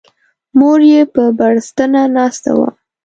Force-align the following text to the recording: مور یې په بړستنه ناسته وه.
مور 0.57 0.79
یې 0.91 1.01
په 1.13 1.23
بړستنه 1.37 2.01
ناسته 2.15 2.51
وه. 2.57 2.69